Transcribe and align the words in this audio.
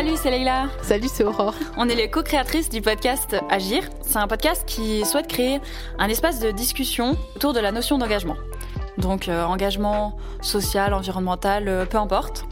Salut, 0.00 0.16
c'est 0.16 0.30
Leïla. 0.30 0.70
Salut, 0.80 1.08
c'est 1.12 1.24
Aurore. 1.24 1.54
On 1.76 1.86
est 1.86 1.94
les 1.94 2.08
co-créatrices 2.08 2.70
du 2.70 2.80
podcast 2.80 3.36
Agir. 3.50 3.82
C'est 4.00 4.16
un 4.16 4.26
podcast 4.28 4.64
qui 4.66 5.04
souhaite 5.04 5.26
créer 5.26 5.60
un 5.98 6.08
espace 6.08 6.40
de 6.40 6.50
discussion 6.52 7.18
autour 7.36 7.52
de 7.52 7.60
la 7.60 7.70
notion 7.70 7.98
d'engagement. 7.98 8.38
Donc 8.96 9.28
euh, 9.28 9.44
engagement 9.44 10.16
social, 10.40 10.94
environnemental, 10.94 11.68
euh, 11.68 11.84
peu 11.84 11.98
importe. 11.98 12.46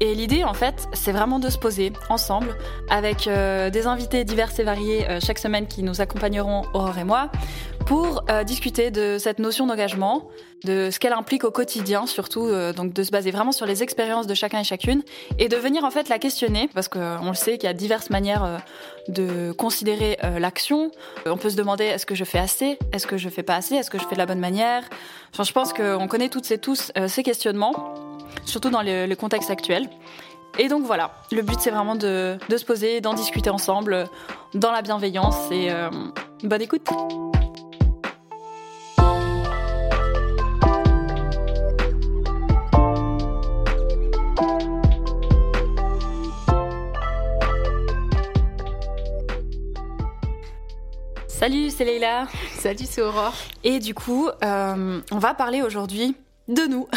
Et 0.00 0.14
l'idée, 0.14 0.44
en 0.44 0.52
fait, 0.52 0.88
c'est 0.92 1.12
vraiment 1.12 1.38
de 1.38 1.48
se 1.48 1.58
poser 1.58 1.92
ensemble 2.10 2.54
avec 2.90 3.26
euh, 3.26 3.70
des 3.70 3.86
invités 3.86 4.24
divers 4.24 4.50
et 4.58 4.62
variés 4.62 5.08
euh, 5.08 5.20
chaque 5.24 5.38
semaine 5.38 5.66
qui 5.66 5.82
nous 5.82 6.02
accompagneront, 6.02 6.64
Aurore 6.74 6.98
et 6.98 7.04
moi, 7.04 7.30
pour 7.86 8.24
euh, 8.28 8.44
discuter 8.44 8.90
de 8.90 9.16
cette 9.18 9.38
notion 9.38 9.66
d'engagement, 9.66 10.28
de 10.64 10.90
ce 10.90 10.98
qu'elle 10.98 11.14
implique 11.14 11.44
au 11.44 11.50
quotidien, 11.50 12.06
surtout, 12.06 12.50
donc 12.74 12.92
de 12.92 13.02
se 13.02 13.10
baser 13.10 13.30
vraiment 13.30 13.52
sur 13.52 13.66
les 13.66 13.82
expériences 13.82 14.26
de 14.26 14.34
chacun 14.34 14.58
et 14.60 14.64
chacune, 14.64 15.02
et 15.38 15.48
de 15.48 15.56
venir 15.56 15.84
en 15.84 15.90
fait 15.90 16.08
la 16.08 16.18
questionner, 16.18 16.68
parce 16.74 16.88
qu'on 16.88 17.28
le 17.28 17.34
sait 17.34 17.58
qu'il 17.58 17.68
y 17.68 17.70
a 17.70 17.74
diverses 17.74 18.10
manières 18.10 18.62
de 19.06 19.52
considérer 19.52 20.18
l'action. 20.40 20.90
On 21.26 21.36
peut 21.36 21.50
se 21.50 21.56
demander 21.56 21.84
est-ce 21.84 22.06
que 22.06 22.16
je 22.16 22.24
fais 22.24 22.38
assez, 22.38 22.78
est-ce 22.92 23.06
que 23.06 23.18
je 23.18 23.28
fais 23.28 23.44
pas 23.44 23.54
assez, 23.54 23.76
est-ce 23.76 23.90
que 23.90 23.98
je 23.98 24.04
fais 24.04 24.14
de 24.16 24.18
la 24.18 24.26
bonne 24.26 24.40
manière? 24.40 24.82
Enfin, 25.32 25.44
je 25.44 25.52
pense 25.52 25.72
qu'on 25.72 26.08
connaît 26.08 26.30
toutes 26.30 26.50
et 26.50 26.58
tous 26.58 26.90
ces 27.06 27.22
questionnements, 27.22 27.94
surtout 28.46 28.70
dans 28.70 28.82
le, 28.82 29.06
le 29.06 29.16
contexte 29.16 29.50
actuel. 29.50 29.90
Et 30.58 30.68
donc 30.68 30.84
voilà, 30.84 31.10
le 31.32 31.42
but 31.42 31.60
c'est 31.60 31.70
vraiment 31.70 31.96
de, 31.96 32.38
de 32.48 32.56
se 32.56 32.64
poser, 32.64 33.02
d'en 33.02 33.12
discuter 33.12 33.50
ensemble, 33.50 34.08
dans 34.54 34.72
la 34.72 34.80
bienveillance 34.80 35.36
et 35.50 35.70
euh, 35.70 35.90
bonne 36.42 36.62
écoute. 36.62 36.88
Salut, 51.28 51.68
c'est 51.68 51.84
Leïla. 51.84 52.26
Salut, 52.54 52.86
c'est 52.88 53.02
Aurore. 53.02 53.34
Et 53.62 53.78
du 53.78 53.94
coup, 53.94 54.30
euh, 54.42 55.00
on 55.12 55.18
va 55.18 55.34
parler 55.34 55.60
aujourd'hui 55.60 56.16
de 56.48 56.62
nous. 56.62 56.88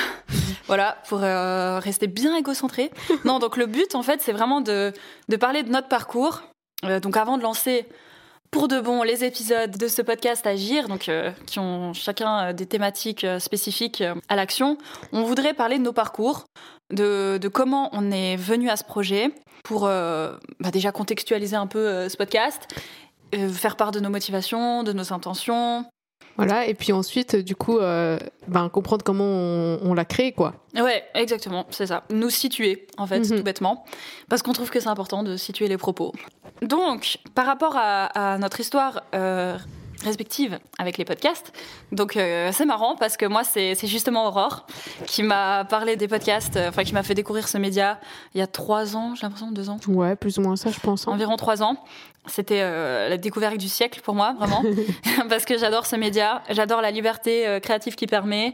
Voilà, 0.70 0.98
pour 1.08 1.24
euh, 1.24 1.80
rester 1.80 2.06
bien 2.06 2.36
égocentré. 2.36 2.92
non, 3.26 3.40
donc 3.40 3.58
le 3.58 3.66
but, 3.66 3.96
en 3.96 4.04
fait, 4.04 4.22
c'est 4.22 4.32
vraiment 4.32 4.62
de, 4.62 4.94
de 5.28 5.36
parler 5.36 5.64
de 5.64 5.70
notre 5.70 5.88
parcours. 5.88 6.44
Euh, 6.86 7.00
donc 7.00 7.18
avant 7.18 7.38
de 7.40 7.44
lancer 7.44 7.88
pour 8.52 8.68
de 8.68 8.80
bon 8.80 9.02
les 9.02 9.24
épisodes 9.24 9.76
de 9.76 9.88
ce 9.88 10.04
podcast 10.04 10.46
Agir, 10.46 10.88
donc 10.88 11.10
euh, 11.10 11.32
qui 11.48 11.58
ont 11.58 11.94
chacun 11.94 12.54
des 12.54 12.68
thématiques 12.68 13.26
spécifiques 13.40 14.04
à 14.28 14.36
l'action, 14.36 14.78
on 15.12 15.24
voudrait 15.24 15.56
parler 15.56 15.80
de 15.80 15.84
nos 15.84 15.92
parcours, 15.92 16.46
de, 16.94 17.40
de 17.42 17.48
comment 17.48 17.90
on 17.92 18.12
est 18.12 18.36
venu 18.36 18.70
à 18.70 18.76
ce 18.76 18.84
projet, 18.84 19.32
pour 19.64 19.82
bah, 19.82 20.72
déjà 20.72 20.92
contextualiser 20.92 21.56
un 21.56 21.68
peu 21.68 22.10
ce 22.10 22.18
podcast, 22.18 22.68
faire 23.34 23.76
part 23.76 23.92
de 23.92 24.00
nos 24.00 24.10
motivations, 24.10 24.84
de 24.84 24.94
nos 24.94 25.14
intentions, 25.14 25.86
Voilà, 26.46 26.66
et 26.68 26.74
puis 26.74 26.92
ensuite, 26.94 27.36
du 27.36 27.56
coup, 27.56 27.80
euh, 27.80 28.18
ben, 28.48 28.70
comprendre 28.70 29.04
comment 29.04 29.26
on, 29.26 29.80
on 29.84 29.94
l'a 29.94 30.06
créé, 30.06 30.32
quoi. 30.32 30.54
Ouais, 30.76 31.04
exactement, 31.14 31.66
c'est 31.70 31.88
ça. 31.88 32.04
Nous 32.12 32.30
situer, 32.30 32.88
en 32.98 33.06
fait, 33.08 33.20
Mhm. 33.20 33.38
tout 33.38 33.44
bêtement. 33.44 33.84
Parce 34.30 34.42
qu'on 34.42 34.54
trouve 34.54 34.70
que 34.70 34.80
c'est 34.80 34.88
important 34.90 35.24
de 35.24 35.36
situer 35.38 35.68
les 35.68 35.78
propos. 35.78 36.14
Donc, 36.62 37.18
par 37.36 37.46
rapport 37.46 37.76
à, 37.76 38.06
à 38.34 38.38
notre 38.38 38.60
histoire 38.60 39.04
euh, 39.16 39.58
respective 40.04 40.60
avec 40.78 40.98
les 40.98 41.06
podcasts, 41.06 41.52
donc 41.92 42.16
euh, 42.16 42.52
c'est 42.54 42.66
marrant 42.66 42.96
parce 42.96 43.18
que 43.18 43.26
moi, 43.26 43.44
c'est 43.44 43.76
justement 43.86 44.28
Aurore 44.28 44.66
qui 45.06 45.24
m'a 45.24 45.66
parlé 45.66 45.96
des 45.96 46.08
podcasts, 46.08 46.56
euh, 46.56 46.70
enfin, 46.70 46.84
qui 46.84 46.94
m'a 46.94 47.04
fait 47.04 47.16
découvrir 47.16 47.48
ce 47.48 47.58
média 47.58 48.00
il 48.34 48.40
y 48.40 48.42
a 48.42 48.48
trois 48.48 48.96
ans, 48.96 49.16
j'ai 49.16 49.24
l'impression, 49.24 49.52
deux 49.52 49.70
ans 49.70 49.78
Ouais, 49.88 50.16
plus 50.16 50.38
ou 50.38 50.42
moins 50.42 50.56
ça, 50.56 50.72
je 50.72 50.80
pense. 50.80 51.08
hein. 51.08 51.12
environ 51.12 51.36
trois 51.36 51.62
ans. 51.64 51.76
C'était 52.28 52.62
euh, 52.62 53.10
la 53.10 53.18
découverte 53.18 53.58
du 53.58 53.70
siècle 53.70 54.02
pour 54.02 54.14
moi, 54.14 54.36
vraiment, 54.38 54.64
parce 55.30 55.46
que 55.46 55.58
j'adore 55.58 55.86
ce 55.86 55.96
média, 55.96 56.44
j'adore 56.50 56.82
la 56.82 56.92
liberté 56.92 57.60
créative 57.62 57.96
qui 57.96 58.08
permet, 58.08 58.54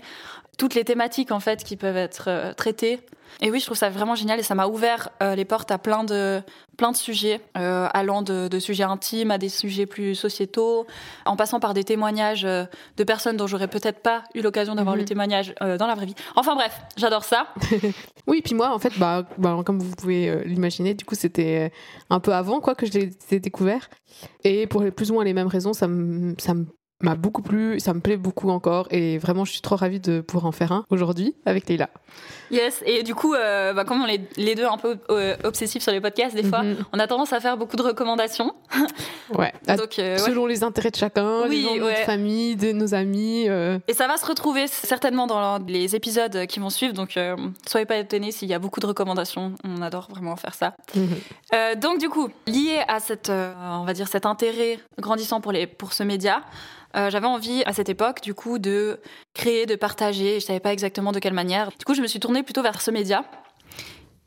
toutes 0.58 0.76
les 0.76 0.84
thématiques 0.84 1.32
en 1.32 1.40
fait 1.40 1.64
qui 1.64 1.76
peuvent 1.78 1.98
être 1.98 2.26
euh, 2.28 2.54
traitées. 2.54 3.00
Et 3.42 3.52
oui, 3.52 3.60
je 3.60 3.66
trouve 3.66 3.76
ça 3.78 3.90
vraiment 3.90 4.16
génial 4.16 4.40
et 4.40 4.44
ça 4.44 4.56
m'a 4.56 4.68
ouvert 4.68 5.10
euh, 5.22 5.36
les 5.36 5.44
portes 5.44 5.70
à 5.72 5.78
plein 5.78 6.04
de 6.06 6.42
plein 6.78 6.92
de 6.92 6.98
sujets, 6.98 7.42
euh, 7.58 7.88
allant 7.94 8.22
de, 8.22 8.48
de 8.50 8.60
sujets 8.60 8.84
intimes 8.84 9.32
à 9.32 9.38
des 9.38 9.48
sujets 9.50 9.86
plus 9.86 10.14
sociétaux, 10.14 10.86
en 11.26 11.36
passant 11.38 11.60
par 11.62 11.74
des 11.74 11.84
témoignages 11.86 12.44
de 12.44 13.04
personnes 13.06 13.36
dont 13.38 13.48
j'aurais 13.48 13.68
peut-être 13.70 14.00
pas 14.02 14.24
eu 14.36 14.42
l'occasion 14.42 14.76
d'avoir 14.76 14.96
Mhm. 14.96 15.02
le 15.02 15.06
témoignage 15.06 15.56
euh, 15.62 15.78
dans 15.78 15.88
la 15.88 15.96
vraie 15.96 16.06
vie. 16.06 16.16
Enfin 16.36 16.54
bref, 16.56 16.80
j'adore 16.98 17.24
ça. 17.24 17.48
Oui, 18.28 18.42
puis 18.44 18.56
moi, 18.56 18.74
en 18.74 18.80
fait, 18.80 18.98
bah, 18.98 19.24
bah, 19.38 19.62
comme 19.66 19.80
vous 19.80 19.96
pouvez 19.96 20.44
l'imaginer, 20.46 20.96
du 20.96 21.06
coup, 21.06 21.14
c'était 21.16 21.72
un 22.10 22.20
peu 22.20 22.34
avant, 22.34 22.60
quoi, 22.60 22.74
que 22.74 22.86
je 22.88 22.92
l'ai 22.94 23.12
ai 23.32 23.40
découvert. 23.40 23.88
Et 24.44 24.66
pour 24.66 24.82
les, 24.82 24.90
plus 24.92 25.12
ou 25.12 25.14
moins 25.14 25.24
les 25.24 25.34
mêmes 25.34 25.46
raisons, 25.48 25.74
ça 25.74 25.88
me 25.88 26.34
ça 26.40 26.54
me- 26.56 26.66
m'a 27.06 27.16
beaucoup 27.16 27.42
plu, 27.42 27.80
ça 27.80 27.94
me 27.94 28.00
plaît 28.02 28.18
beaucoup 28.18 28.50
encore. 28.50 28.88
Et 28.92 29.18
vraiment, 29.18 29.46
je 29.46 29.52
suis 29.52 29.62
trop 29.62 29.76
ravie 29.76 30.00
de 30.00 30.22
pouvoir 30.22 30.46
en 30.46 30.52
faire 30.52 30.72
un 30.72 30.86
aujourd'hui 30.90 31.36
avec 31.46 31.70
Leïla. 31.70 31.90
Yes, 32.52 32.84
et 32.86 33.04
du 33.04 33.16
coup, 33.16 33.34
euh, 33.34 33.74
bah, 33.74 33.86
comme 33.86 34.02
on 34.02 34.08
est 34.08 34.22
les 34.38 34.56
deux 34.56 34.66
un 34.66 34.78
peu 34.78 34.98
euh, 35.10 35.36
obsessifs 35.44 35.82
sur 35.84 35.92
les 35.92 36.02
podcasts, 36.02 36.36
des 36.36 36.44
fois, 36.44 36.64
Mhm. 36.64 36.78
on 36.94 37.00
a 37.00 37.08
tendance 37.08 37.34
à 37.34 37.40
faire 37.40 37.58
beaucoup 37.58 37.76
de 37.76 37.82
recommandations. 37.84 38.54
Ouais. 39.34 39.54
Donc, 39.78 39.98
euh, 40.00 40.14
ouais. 40.14 40.20
Selon 40.20 40.46
les 40.46 40.64
intérêts 40.64 40.92
de 40.92 40.96
chacun, 40.96 41.44
Oui, 41.48 41.58
les 41.58 41.62
gens 41.64 41.76
de 41.76 41.82
ouais. 41.82 41.92
notre 41.94 42.06
famille, 42.06 42.56
de 42.56 42.72
nos 42.72 42.94
amis. 42.94 43.46
euh, 43.50 43.80
Et 43.88 43.94
ça 43.94 44.08
va 44.08 44.18
se 44.18 44.26
retrouver 44.26 44.68
certainement 44.68 45.28
dans 45.28 45.58
les 45.68 45.96
épisodes 45.96 46.46
qui 46.48 46.60
vont 46.60 46.70
suivre, 46.70 46.94
donc 46.94 47.18
euh, 47.18 47.36
soyez 47.68 47.86
pas 47.86 47.98
étonnés 47.98 48.32
s'il 48.32 48.48
y 48.50 48.54
a 48.54 48.60
beaucoup 48.60 48.80
de 48.80 48.86
recommandations. 48.88 49.54
On 49.64 49.82
adore 49.82 50.08
vraiment 50.10 50.36
faire 50.36 50.54
ça. 50.54 50.76
mhm. 50.96 51.08
Euh, 51.54 51.76
donc 51.76 52.00
du 52.00 52.10
coup, 52.10 52.30
lié 52.48 52.80
à 52.88 53.00
cette, 53.00 53.30
on 53.32 53.84
va 53.86 53.94
dire 53.94 54.08
cet 54.08 54.26
intérêt 54.26 54.80
grandissant 55.00 55.42
pour 55.42 55.52
les 55.52 55.68
pour 55.68 55.94
ce 55.94 56.04
média, 56.04 56.42
euh, 56.96 57.10
j'avais 57.10 57.28
envie 57.28 57.64
à 57.66 57.74
cette 57.74 57.90
époque 57.90 58.22
du 58.22 58.34
coup 58.34 58.58
de 58.60 59.00
créer, 59.34 59.66
de 59.66 59.76
partager. 59.76 60.40
Je 60.40 60.46
savais 60.46 60.60
pas 60.60 60.72
exactement 60.74 61.12
de 61.12 61.20
quelle 61.20 61.34
manière. 61.34 61.70
Du 61.78 61.84
coup, 61.86 61.94
je 61.94 62.02
me 62.02 62.08
suis 62.08 62.20
tournée 62.20 62.44
plutôt 62.44 62.62
vers 62.62 62.80
ce 62.82 62.92
média. 62.92 63.24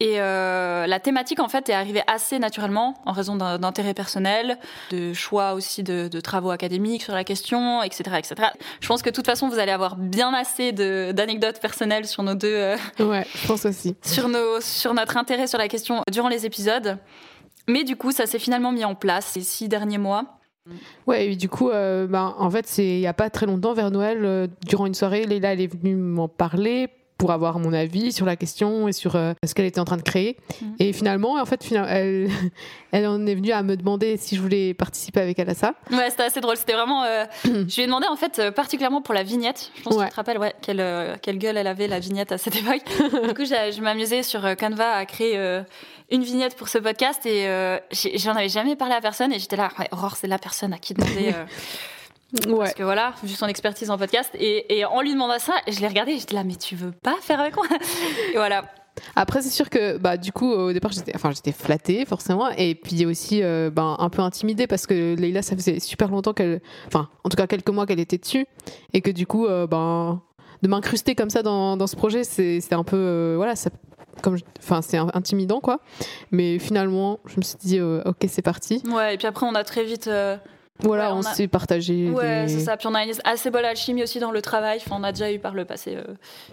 Et 0.01 0.21
euh, 0.21 0.87
la 0.87 1.01
thématique 1.01 1.41
en 1.41 1.49
fait 1.49 1.69
est 1.69 1.73
arrivée 1.73 2.03
assez 2.07 2.39
naturellement 2.39 2.95
en 3.05 3.11
raison 3.11 3.35
d'un 3.35 3.59
d'intérêt 3.59 3.95
personnel, 3.95 4.59
de 4.93 5.13
choix 5.13 5.55
aussi 5.55 5.83
de, 5.83 6.07
de 6.07 6.21
travaux 6.21 6.51
académiques 6.51 7.03
sur 7.03 7.15
la 7.15 7.25
question, 7.25 7.83
etc., 7.83 8.03
etc. 8.17 8.35
Je 8.81 8.87
pense 8.87 9.03
que 9.03 9.11
de 9.11 9.15
toute 9.15 9.27
façon 9.27 9.49
vous 9.49 9.59
allez 9.59 9.73
avoir 9.73 9.97
bien 9.97 10.33
assez 10.35 10.71
d'anecdotes 10.73 11.61
personnelles 11.61 12.07
sur 12.07 12.23
nos 12.23 12.35
deux 12.35 12.55
euh, 12.55 12.77
Ouais, 13.01 13.27
je 13.35 13.47
pense 13.49 13.67
aussi. 13.67 13.97
sur, 14.05 14.29
nos, 14.29 14.61
sur 14.61 14.95
notre 14.95 15.17
intérêt 15.17 15.49
sur 15.49 15.59
la 15.59 15.69
question 15.69 16.03
durant 16.13 16.29
les 16.29 16.47
épisodes. 16.47 16.99
Mais 17.67 17.85
du 17.85 17.97
coup, 17.97 18.13
ça 18.13 18.27
s'est 18.27 18.39
finalement 18.39 18.73
mis 18.73 18.85
en 18.85 18.95
place 18.95 19.27
ces 19.27 19.43
six 19.43 19.69
derniers 19.69 19.99
mois. 19.99 20.39
Ouais, 21.07 21.29
et 21.29 21.37
du 21.37 21.49
coup, 21.49 21.71
euh, 21.71 22.07
ben, 22.07 22.35
en 22.39 22.51
fait, 22.51 22.67
c'est 22.67 22.87
il 22.87 23.01
y 23.01 23.07
a 23.07 23.15
pas 23.15 23.31
très 23.31 23.47
longtemps, 23.47 23.75
vers 23.75 23.91
Noël, 23.91 24.25
euh, 24.25 24.47
durant 24.67 24.87
une 24.87 24.95
soirée, 24.95 25.25
Leïla, 25.25 25.55
elle 25.55 25.61
est 25.61 25.73
venue 25.73 25.97
m'en 25.97 26.29
parler 26.29 26.89
pour 27.19 27.33
avoir 27.33 27.59
mon 27.59 27.73
avis 27.73 28.13
sur 28.13 28.25
la 28.25 28.37
question 28.37 28.87
et 28.87 28.93
sur 28.93 29.17
euh, 29.17 29.33
ce 29.45 29.53
qu'elle 29.53 29.67
était 29.67 29.81
en 29.81 29.85
train 29.85 29.97
de 29.97 30.03
créer. 30.03 30.37
Mhm. 30.63 30.77
Et 30.79 30.93
finalement, 30.93 31.35
en 31.35 31.45
fait, 31.45 31.67
elle, 31.73 32.31
elle 32.93 33.07
en 33.07 33.27
est 33.27 33.35
venue 33.35 33.51
à 33.51 33.63
me 33.65 33.77
demander 33.77 34.17
si 34.17 34.37
je 34.37 34.41
voulais 34.41 34.73
participer 34.73 35.21
avec 35.21 35.39
elle 35.39 35.51
à 35.51 35.55
ça. 35.55 35.75
Ouais, 35.91 36.09
c'était 36.11 36.23
assez 36.23 36.41
drôle. 36.41 36.57
C'était 36.57 36.75
vraiment. 36.75 37.03
euh, 37.03 37.25
je 37.45 37.51
lui 37.51 37.83
ai 37.83 37.87
demandé 37.87 38.07
en 38.09 38.15
fait 38.17 38.39
euh, 38.39 38.51
particulièrement 38.53 39.03
pour 39.03 39.15
la 39.15 39.25
vignette. 39.25 39.73
Je 39.77 39.83
pense 39.83 39.97
que 39.97 40.05
tu 40.05 40.11
te 40.11 40.15
rappelles, 40.15 40.39
ouais, 40.39 40.55
quelle, 40.63 41.19
quelle 41.21 41.39
gueule 41.39 41.57
elle 41.57 41.67
avait 41.67 41.89
la 41.89 41.99
vignette 41.99 42.31
à 42.31 42.39
cette 42.39 42.55
époque. 42.55 42.83
du 43.29 43.35
coup, 43.35 43.45
je 43.45 43.81
m'amusais 43.81 44.23
sur 44.23 44.41
Canva 44.57 44.93
à 44.93 45.05
créer 45.05 45.37
une 46.11 46.23
vignette 46.23 46.57
pour 46.57 46.69
ce 46.69 46.79
podcast 46.79 47.27
et 47.27 47.49
j'en 48.15 48.37
avais 48.37 48.49
jamais 48.49 48.77
parlé 48.77 48.95
à 48.95 49.01
personne 49.01 49.33
et 49.33 49.41
j'étais 49.41 49.57
là. 49.57 49.71
Ouais, 49.79 49.89
Aurore, 49.93 50.17
c'est 50.17 50.29
la 50.29 50.39
personne 50.39 50.73
à 50.73 50.79
qui 50.79 50.95
demander. 50.95 51.35
Ouais. 52.47 52.57
Parce 52.59 52.75
que 52.75 52.83
voilà, 52.83 53.15
vu 53.23 53.31
son 53.31 53.47
expertise 53.47 53.91
en 53.91 53.97
podcast. 53.99 54.31
Et, 54.39 54.79
et 54.79 54.85
en 54.85 55.01
lui 55.01 55.13
demandant 55.13 55.39
ça, 55.39 55.55
je 55.67 55.81
l'ai 55.81 55.89
regardé 55.89 56.13
et 56.13 56.19
j'étais 56.19 56.35
là, 56.35 56.45
mais 56.45 56.57
tu 56.57 56.77
veux 56.77 56.93
pas 56.93 57.17
faire 57.23 57.41
avec 57.41 57.57
moi? 57.57 57.65
Et 58.33 58.37
voilà. 58.37 58.65
Après, 59.15 59.41
c'est 59.43 59.51
sûr 59.51 59.71
que, 59.71 59.97
bah, 59.97 60.17
du 60.17 60.33
coup, 60.33 60.51
au 60.51 60.73
départ, 60.73 60.91
j'étais, 60.91 61.13
enfin, 61.15 61.31
j'étais 61.31 61.53
flattée, 61.53 62.05
forcément, 62.05 62.51
et 62.51 62.75
puis 62.75 63.07
aussi, 63.07 63.43
euh, 63.45 63.71
ben, 63.71 63.95
un 63.99 64.11
peu 64.11 64.23
intimidée 64.23 64.67
parce 64.67 64.87
que 64.89 65.15
Leïla, 65.15 65.41
ça 65.43 65.55
faisait 65.55 65.79
super 65.79 66.09
longtemps 66.09 66.33
qu'elle, 66.33 66.61
enfin, 66.89 67.09
en 67.23 67.29
tout 67.29 67.37
cas, 67.37 67.47
quelques 67.47 67.71
mois 67.71 67.87
qu'elle 67.87 68.01
était 68.01 68.19
dessus, 68.19 68.45
et 68.93 69.01
que 69.01 69.11
du 69.13 69.25
coup, 69.25 69.47
euh, 69.47 69.69
ben, 69.69 70.21
de 70.63 70.69
m'incruster 70.69 71.15
comme 71.15 71.31
ça 71.31 71.45
dans, 71.45 71.77
dans 71.77 71.87
ce 71.87 71.95
projet, 71.95 72.25
c'est, 72.25 72.61
c'était 72.61 72.75
un 72.75 72.83
peu, 72.83 72.97
euh, 72.97 73.35
voilà, 73.37 73.55
ça, 73.55 73.71
comme, 74.21 74.37
enfin, 74.59 74.83
c'est 74.83 74.99
intimidant, 74.99 75.61
quoi. 75.61 75.79
Mais 76.33 76.59
finalement, 76.59 77.21
je 77.27 77.37
me 77.37 77.43
suis 77.43 77.57
dit, 77.61 77.79
euh, 77.79 78.03
ok, 78.05 78.27
c'est 78.29 78.43
parti. 78.43 78.83
Ouais, 78.93 79.15
et 79.15 79.17
puis 79.17 79.29
après, 79.29 79.47
on 79.47 79.55
a 79.55 79.63
très 79.63 79.85
vite. 79.85 80.09
euh, 80.09 80.37
Voilà, 80.81 81.09
Ouais, 81.09 81.15
on 81.15 81.17
on, 81.19 81.21
a- 81.27 81.35
s'est 81.35 81.49
partagé. 81.49 82.11
Ouais, 82.11 82.45
des- 82.45 82.49
c'est 82.53 82.61
ça. 82.61 82.77
Puis 82.77 82.87
on 82.89 82.95
a 82.95 83.05
une 83.05 83.13
assez 83.25 83.51
bonne 83.51 83.65
alchimie 83.65 84.03
aussi 84.03 84.21
dans 84.21 84.31
le 84.31 84.41
travail. 84.43 84.81
Enfin, 84.85 84.97
on 84.99 85.05
a 85.05 85.13
déjà 85.13 85.33
eu 85.33 85.39
par 85.39 85.55
le 85.55 85.65
passé 85.65 85.97
euh, 85.97 86.05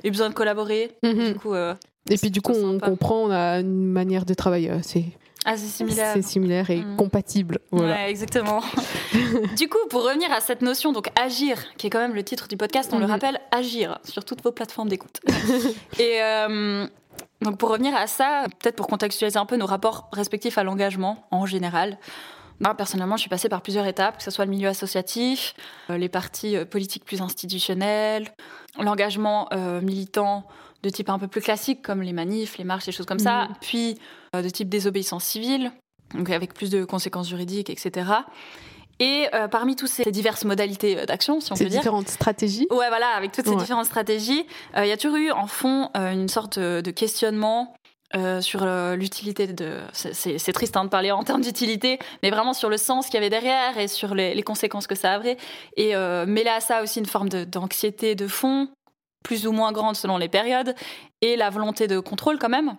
eu 0.04 0.10
besoin 0.12 0.30
de 0.30 0.34
collaborer. 0.34 0.92
Mhm. 1.04 1.34
Du 1.34 1.36
coup, 1.36 1.54
euh, 1.54 1.74
Et 2.10 2.18
puis, 2.18 2.32
du 2.32 2.42
coup, 2.42 2.54
on 2.54 2.74
sympa. 2.74 2.88
comprend, 2.88 3.16
on 3.24 3.32
a 3.32 3.60
une 3.60 3.86
manière 3.92 4.26
de 4.26 4.34
travailler 4.34 4.70
assez, 4.72 5.06
assez 5.46 5.66
similaire. 5.68 6.12
c'est 6.14 6.22
similaire 6.24 6.70
et 6.70 6.78
Mhm. 6.82 6.96
compatible. 6.98 7.60
Voilà. 7.72 7.94
Ouais, 7.96 8.10
exactement. 8.10 8.62
du 9.58 9.70
coup, 9.70 9.78
pour 9.90 10.04
revenir 10.04 10.32
à 10.32 10.40
cette 10.42 10.62
notion, 10.62 10.92
donc 10.92 11.10
agir, 11.20 11.58
qui 11.78 11.88
est 11.88 11.90
quand 11.90 12.00
même 12.00 12.16
le 12.16 12.24
titre 12.24 12.48
du 12.48 12.58
podcast, 12.58 12.92
on 12.94 13.00
le 13.00 13.06
Mhm. 13.06 13.12
rappelle, 13.12 13.40
agir 13.52 14.00
sur 14.04 14.24
toutes 14.26 14.44
vos 14.44 14.52
plateformes 14.52 14.90
d'écoute. 14.90 15.20
et, 16.00 16.22
euh, 16.22 16.88
Donc 17.42 17.58
pour 17.58 17.70
revenir 17.70 17.96
à 17.96 18.08
ça, 18.08 18.46
peut-être 18.60 18.76
pour 18.76 18.88
contextualiser 18.88 19.38
un 19.38 19.46
peu 19.46 19.56
nos 19.56 19.66
rapports 19.68 20.10
respectifs 20.12 20.58
à 20.58 20.64
l'engagement 20.64 21.26
en 21.32 21.46
général. 21.46 21.98
Moi, 22.62 22.74
personnellement, 22.76 23.18
je 23.18 23.22
suis 23.22 23.30
passée 23.30 23.50
par 23.50 23.62
plusieurs 23.62 23.86
étapes, 23.86 24.18
que 24.18 24.24
ce 24.24 24.32
soit 24.32 24.46
le 24.46 24.52
milieu 24.52 24.70
associatif, 24.70 25.54
euh, 25.90 25.98
les 25.98 26.10
partis 26.10 26.56
euh, 26.56 26.66
politiques 26.66 27.04
plus 27.04 27.22
institutionnels, 27.22 28.32
l'engagement 28.80 29.48
euh, 29.54 29.82
militant 29.82 30.46
de 30.84 30.90
type 30.90 31.10
un 31.10 31.20
peu 31.20 31.28
plus 31.28 31.42
classique, 31.42 31.82
comme 31.82 32.02
les 32.02 32.14
manifs, 32.14 32.58
les 32.58 32.64
marches, 32.64 32.86
les 32.86 32.92
choses 32.94 33.06
comme 33.06 33.20
ça, 33.20 33.46
Mhm. 33.46 33.56
puis 33.62 34.00
euh, 34.36 34.42
de 34.42 34.50
type 34.50 34.70
désobéissance 34.70 35.24
civile, 35.26 35.72
donc 36.14 36.30
avec 36.30 36.54
plus 36.54 36.70
de 36.70 36.86
conséquences 36.86 37.28
juridiques, 37.28 37.70
etc. 37.70 38.10
Et 39.00 39.28
euh, 39.34 39.50
parmi 39.50 39.76
toutes 39.76 39.90
ces 39.90 40.10
diverses 40.10 40.46
modalités 40.46 41.06
d'action, 41.06 41.42
si 41.42 41.52
on 41.52 41.56
Ces 41.56 41.66
peut 41.66 41.70
dire, 41.70 41.82
différentes 41.82 42.08
stratégies. 42.08 42.68
Ouais, 42.72 42.88
voilà, 42.88 43.10
avec 43.18 43.34
toutes 43.34 43.44
ces 43.46 43.52
Ouais. 43.52 43.58
différentes 43.58 43.86
stratégies, 43.88 44.46
il 44.78 44.86
y 44.88 44.92
a 44.94 44.98
toujours 44.98 45.18
eu 45.18 45.32
en 45.32 45.48
fond 45.48 45.90
une 45.96 46.30
sorte 46.30 46.58
de 46.60 46.92
questionnement 46.92 47.76
euh, 48.16 48.42
sur 48.42 48.64
euh, 48.64 48.96
l'utilité 48.96 49.48
de. 49.48 49.80
c'est- 49.94 50.54
triste 50.54 50.78
hein, 50.78 50.86
de 50.86 50.90
parler 50.90 51.12
en 51.12 51.24
termes 51.24 51.42
d'utilité, 51.42 52.00
mais 52.24 52.30
vraiment 52.30 52.54
sur 52.54 52.70
le 52.70 52.78
sens 52.78 53.06
qu'il 53.08 53.16
y 53.16 53.18
avait 53.18 53.30
derrière 53.30 53.78
et 53.78 53.88
sur 53.88 54.16
les, 54.16 54.34
les 54.34 54.44
conséquences 54.44 54.88
que 54.88 54.96
ça 54.96 55.14
avait. 55.14 55.38
Et 55.76 55.96
euh, 55.96 56.26
mêler 56.26 56.50
à 56.50 56.60
ça 56.62 56.82
aussi 56.84 57.00
une 57.00 57.06
forme 57.06 57.30
d'anxiété 57.30 58.16
de, 58.16 58.28
fond, 58.28 58.70
plus 59.24 59.48
ou 59.48 59.52
moins 59.52 59.72
grande 59.72 59.96
selon 59.96 60.18
les 60.18 60.30
périodes, 60.30 60.76
et 61.22 61.36
la 61.36 61.50
volonté 61.50 61.88
de 61.88 62.00
contrôle 62.00 62.40
quand 62.40 62.50
même. 62.50 62.76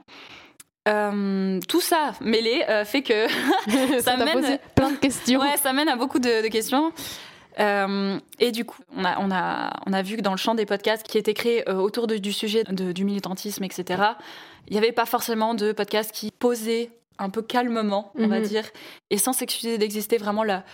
Euh, 0.88 1.58
tout 1.68 1.80
ça 1.80 2.12
mêlé 2.20 2.64
euh, 2.68 2.84
fait 2.84 3.02
que 3.02 3.26
ça 4.00 4.16
t'a 4.16 4.24
mène- 4.24 4.34
posé 4.40 4.58
plein 4.76 4.90
de 4.92 4.96
questions. 4.96 5.40
Ouais, 5.40 5.56
ça 5.60 5.72
mène 5.72 5.88
à 5.88 5.96
beaucoup 5.96 6.20
de, 6.20 6.42
de 6.44 6.48
questions. 6.48 6.92
Euh, 7.58 8.18
et 8.38 8.52
du 8.52 8.64
coup, 8.64 8.82
on 8.94 9.04
a, 9.04 9.18
on, 9.18 9.30
a, 9.30 9.72
on 9.86 9.92
a 9.92 10.02
vu 10.02 10.16
que 10.16 10.20
dans 10.22 10.32
le 10.32 10.36
champ 10.36 10.54
des 10.54 10.66
podcasts 10.66 11.06
qui 11.06 11.16
étaient 11.18 11.34
créés 11.34 11.68
euh, 11.68 11.74
autour 11.76 12.06
de- 12.06 12.16
du 12.18 12.32
sujet 12.32 12.64
de- 12.64 12.92
du 12.92 13.04
militantisme, 13.04 13.64
etc., 13.64 14.02
il 14.68 14.72
n'y 14.72 14.78
avait 14.78 14.92
pas 14.92 15.06
forcément 15.06 15.54
de 15.54 15.72
podcasts 15.72 16.12
qui 16.12 16.30
posaient 16.30 16.90
un 17.18 17.30
peu 17.30 17.40
calmement, 17.40 18.12
on 18.18 18.26
va 18.26 18.40
Mhm. 18.40 18.46
dire, 18.46 18.64
et 19.10 19.16
sans 19.16 19.32
s'excuser 19.32 19.78
d'exister 19.78 20.18
vraiment 20.18 20.42
la, 20.44 20.64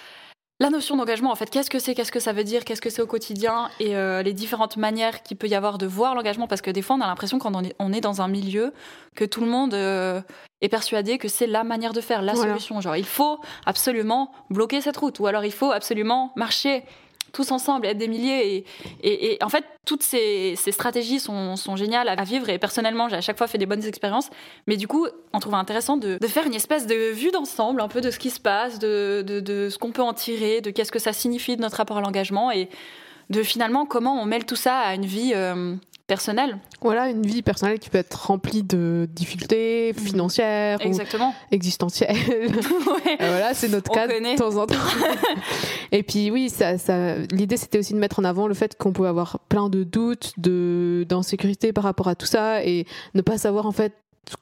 la 0.62 0.70
notion 0.70 0.96
d'engagement. 0.96 1.30
En 1.32 1.34
fait, 1.34 1.50
qu'est-ce 1.50 1.68
que 1.70 1.78
c'est, 1.78 1.94
qu'est-ce 1.94 2.12
que 2.12 2.20
ça 2.20 2.32
veut 2.32 2.44
dire, 2.44 2.64
qu'est-ce 2.64 2.80
que 2.80 2.88
c'est 2.90 3.02
au 3.02 3.06
quotidien, 3.06 3.68
et 3.80 3.96
euh, 3.96 4.22
les 4.22 4.32
différentes 4.32 4.76
manières 4.76 5.22
qu'il 5.24 5.36
peut 5.36 5.48
y 5.48 5.54
avoir 5.54 5.76
de 5.76 5.86
voir 5.86 6.14
l'engagement, 6.14 6.46
parce 6.46 6.62
que 6.62 6.70
des 6.70 6.82
fois, 6.82 6.96
on 6.96 7.00
a 7.00 7.06
l'impression 7.06 7.38
quand 7.38 7.54
on 7.54 7.62
est, 7.64 7.74
on 7.78 7.92
est 7.92 8.00
dans 8.00 8.22
un 8.22 8.28
milieu 8.28 8.72
que 9.14 9.24
tout 9.24 9.40
le 9.40 9.48
monde 9.48 9.74
euh, 9.74 10.20
est 10.60 10.68
persuadé 10.68 11.18
que 11.18 11.28
c'est 11.28 11.46
la 11.48 11.64
manière 11.64 11.92
de 11.92 12.00
faire, 12.00 12.22
la 12.22 12.34
Voilà. 12.34 12.52
solution. 12.52 12.80
Genre, 12.80 12.96
il 12.96 13.04
faut 13.04 13.40
absolument 13.66 14.30
bloquer 14.50 14.80
cette 14.80 14.96
route, 14.96 15.18
ou 15.20 15.26
alors 15.26 15.44
il 15.44 15.52
faut 15.52 15.72
absolument 15.72 16.32
marcher 16.36 16.84
tous 17.32 17.50
ensemble, 17.50 17.86
être 17.86 17.98
des 17.98 18.08
milliers. 18.08 18.64
Et, 19.02 19.34
et- 19.34 19.42
en 19.42 19.48
fait, 19.48 19.64
toutes 19.86 20.02
ces, 20.02 20.54
ces 20.56 20.70
stratégies 20.72 21.18
sont, 21.20 21.56
sont 21.56 21.76
géniales 21.76 22.08
à 22.08 22.22
vivre. 22.24 22.48
Et 22.48 22.58
personnellement, 22.58 23.08
j'ai 23.08 23.16
à 23.16 23.20
chaque 23.20 23.38
fois 23.38 23.46
fait 23.46 23.58
des 23.58 23.66
bonnes 23.66 23.84
expériences. 23.84 24.28
Mais 24.66 24.76
du 24.76 24.86
coup, 24.86 25.06
on 25.32 25.40
trouve 25.40 25.54
intéressant 25.54 25.96
de, 25.96 26.18
de 26.20 26.26
faire 26.26 26.46
une 26.46 26.54
espèce 26.54 26.86
de 26.86 27.10
vue 27.12 27.30
d'ensemble, 27.30 27.80
un 27.80 27.88
peu 27.88 28.00
de 28.00 28.10
ce 28.10 28.18
qui 28.18 28.30
se 28.30 28.40
passe, 28.40 28.78
de, 28.78 29.24
de- 29.26 29.40
de 29.40 29.68
ce 29.70 29.78
qu'on 29.78 29.92
peut 29.92 30.02
en 30.02 30.12
tirer, 30.14 30.60
de 30.60 30.70
qu'est-ce 30.70 30.92
que 30.92 30.98
ça 30.98 31.12
signifie 31.12 31.56
de 31.56 31.62
notre 31.62 31.76
rapport 31.78 31.98
à 31.98 32.00
l'engagement 32.00 32.50
et 32.50 32.68
de 33.30 33.42
finalement 33.42 33.86
comment 33.86 34.20
on 34.20 34.26
mêle 34.26 34.44
tout 34.44 34.56
ça 34.56 34.78
à 34.78 34.94
une 34.94 35.06
vie 35.06 35.32
euh, 35.34 35.74
personnelle. 36.06 36.58
Voilà, 36.80 37.08
une 37.08 37.26
vie 37.26 37.42
personnelle 37.42 37.78
qui 37.78 37.90
peut 37.90 37.98
être 37.98 38.26
remplie 38.26 38.62
de 38.62 39.08
difficultés 39.10 39.92
financières 39.94 40.78
ou 40.80 40.86
Exactement. 40.86 41.34
existentielles. 41.50 42.16
Ouais. 42.92 43.16
Voilà, 43.18 43.54
c'est 43.54 43.68
notre 43.68 43.90
On 43.90 43.94
cas 43.94 44.06
connaît. 44.06 44.34
de 44.34 44.38
temps 44.38 44.56
en 44.56 44.66
temps. 44.66 44.74
Et 45.92 46.02
puis 46.02 46.30
oui, 46.30 46.50
ça, 46.50 46.78
ça, 46.78 47.16
l'idée 47.32 47.56
c'était 47.56 47.78
aussi 47.78 47.94
de 47.94 47.98
mettre 47.98 48.18
en 48.18 48.24
avant 48.24 48.46
le 48.46 48.54
fait 48.54 48.76
qu'on 48.76 48.92
peut 48.92 49.06
avoir 49.06 49.38
plein 49.48 49.68
de 49.68 49.82
doutes, 49.84 50.32
de 50.38 51.04
d'insécurité 51.08 51.72
par 51.72 51.84
rapport 51.84 52.08
à 52.08 52.14
tout 52.14 52.26
ça 52.26 52.64
et 52.64 52.86
ne 53.14 53.22
pas 53.22 53.38
savoir 53.38 53.66
en 53.66 53.72
fait 53.72 53.94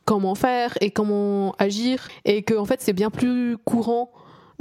comment 0.05 0.35
faire 0.35 0.77
et 0.81 0.91
comment 0.91 1.55
agir 1.59 2.09
et 2.25 2.43
que 2.43 2.55
en 2.55 2.65
fait 2.65 2.81
c'est 2.83 2.93
bien 2.93 3.11
plus 3.11 3.57
courant 3.65 4.13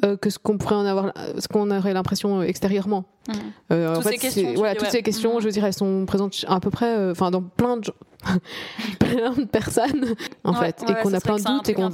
euh, 0.05 0.15
que 0.17 0.29
ce 0.29 0.39
qu'on 0.39 0.57
pourrait 0.57 0.75
en 0.75 0.85
avoir, 0.85 1.13
ce 1.37 1.47
qu'on 1.47 1.69
aurait 1.71 1.93
l'impression 1.93 2.39
euh, 2.39 2.43
extérieurement. 2.43 3.05
Mhm. 3.27 3.35
Euh, 3.71 3.91
en 3.91 3.95
Toutes 3.95 4.03
fait, 4.03 4.09
ces 4.11 4.17
questions, 4.17 4.53
voilà, 4.55 4.73
toutes 4.75 4.83
ouais. 4.85 4.89
ces 4.91 5.03
questions, 5.03 5.35
Mhm. 5.35 5.41
je 5.41 5.49
dirais, 5.49 5.67
elles 5.67 5.73
sont 5.73 6.05
présentes 6.05 6.45
à 6.47 6.59
peu 6.59 6.69
près, 6.69 6.95
euh, 6.97 7.11
enfin, 7.11 7.31
dans 7.31 7.41
plein 7.43 7.77
de, 7.77 7.83
gens- 7.85 7.93
plein 8.99 9.31
de 9.33 9.43
personnes, 9.45 10.15
en 10.43 10.53
Ouais, 10.53 10.59
fait, 10.67 10.81
ouais, 10.87 10.91
et 10.99 11.03
qu'on 11.03 11.13
a 11.13 11.19
plein 11.19 11.35
de 11.37 11.43
doutes 11.43 11.69
et 11.69 11.73
qu'on 11.73 11.91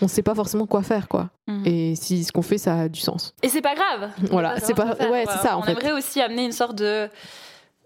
on 0.00 0.08
sait 0.08 0.22
pas 0.22 0.34
forcément 0.34 0.66
quoi 0.66 0.82
faire, 0.82 1.08
quoi. 1.08 1.30
Mhm. 1.48 1.62
Et 1.66 1.94
si 1.96 2.24
ce 2.24 2.32
qu'on 2.32 2.42
fait, 2.42 2.58
ça 2.58 2.80
a 2.82 2.88
du 2.88 3.00
sens. 3.00 3.34
Et 3.42 3.48
c'est 3.48 3.62
pas 3.62 3.74
grave. 3.74 4.10
Voilà, 4.30 4.58
c'est 4.60 4.74
pas- 4.74 4.96
ouais, 5.10 5.24
c'est 5.28 5.38
ça, 5.46 5.56
en 5.56 5.60
on 5.60 5.62
fait. 5.62 5.72
aimerait 5.72 5.92
aussi 5.92 6.20
amener 6.20 6.44
une 6.44 6.52
sorte 6.52 6.76
de, 6.76 7.08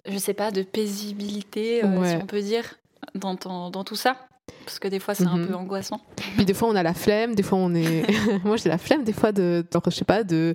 je 0.06 0.18
sais 0.18 0.34
pas, 0.34 0.50
de 0.50 0.62
paisibilité, 0.62 1.80
si 1.80 2.16
on 2.22 2.26
peut 2.26 2.40
dire, 2.42 2.64
dans, 3.14 3.34
dans, 3.34 3.70
dans 3.70 3.84
tout 3.84 3.96
ça. 3.96 4.16
Parce 4.64 4.78
que 4.78 4.88
des 4.88 4.98
fois, 5.00 5.14
c'est 5.14 5.26
un 5.26 5.36
Mhm. 5.38 5.46
peu 5.48 5.54
angoissant. 5.54 6.00
Puis 6.36 6.44
des 6.44 6.54
fois, 6.54 6.68
on 6.68 6.76
a 6.76 6.82
la 6.82 6.94
flemme, 6.94 7.34
des 7.34 7.42
fois, 7.42 7.58
on 7.58 7.74
est. 7.74 8.02
Moi, 8.44 8.56
j'ai 8.56 8.68
la 8.68 8.78
flemme, 8.78 9.04
des 9.04 9.12
fois, 9.12 9.32
de, 9.32 9.64
de- 9.70 9.80
je 9.86 9.90
sais 9.90 10.04
pas, 10.04 10.22
de, 10.24 10.54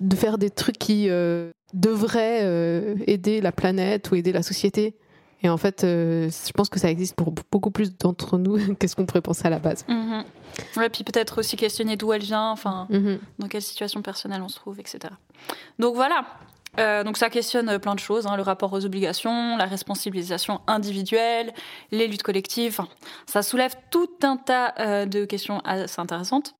de 0.00 0.16
faire 0.16 0.38
des 0.38 0.50
trucs 0.50 0.78
qui 0.78 1.08
euh, 1.08 1.50
devraient 1.74 2.40
euh, 2.44 2.94
aider 3.06 3.40
la 3.40 3.52
planète 3.52 4.10
ou 4.10 4.14
aider 4.14 4.32
la 4.32 4.42
société. 4.42 4.96
Et 5.42 5.48
en 5.50 5.58
fait, 5.58 5.84
euh, 5.84 6.30
je 6.30 6.52
pense 6.52 6.68
que 6.70 6.78
ça 6.78 6.90
existe 6.90 7.14
pour 7.14 7.32
beaucoup 7.52 7.70
plus 7.70 7.96
d'entre 7.98 8.38
nous 8.38 8.56
qu'est-ce 8.78 8.96
qu'on 8.96 9.06
pourrait 9.06 9.20
penser 9.22 9.46
à 9.46 9.50
la 9.50 9.58
base. 9.58 9.84
Mhm. 9.88 10.24
Ouais, 10.78 10.88
puis 10.88 11.04
peut-être 11.04 11.38
aussi 11.38 11.56
questionner 11.56 11.96
d'où 11.96 12.12
elle 12.12 12.22
vient, 12.22 12.50
enfin, 12.50 12.86
Mhm. 12.90 13.18
dans 13.38 13.48
quelle 13.48 13.62
situation 13.62 14.00
personnelle 14.02 14.40
on 14.42 14.48
se 14.48 14.56
trouve, 14.56 14.80
etc. 14.80 14.98
Donc 15.78 15.94
voilà. 15.94 16.24
Euh, 16.78 17.04
donc 17.04 17.16
ça 17.16 17.30
questionne 17.30 17.68
euh, 17.68 17.78
plein 17.78 17.94
de 17.94 18.00
choses, 18.00 18.26
hein, 18.26 18.36
le 18.36 18.42
rapport 18.42 18.72
aux 18.72 18.84
obligations, 18.84 19.56
la 19.56 19.66
responsabilisation 19.66 20.60
individuelle, 20.66 21.52
les 21.90 22.06
luttes 22.06 22.22
collectives. 22.22 22.76
Enfin, 22.78 22.88
ça 23.26 23.42
soulève 23.42 23.74
tout 23.90 24.10
un 24.22 24.36
tas 24.36 24.74
euh, 24.78 25.06
de 25.06 25.24
questions 25.24 25.60
assez 25.64 26.00
intéressantes, 26.00 26.54